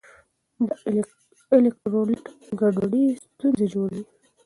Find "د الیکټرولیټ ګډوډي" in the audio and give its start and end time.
0.67-3.05